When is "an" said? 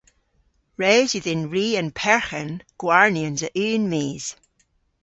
1.79-1.89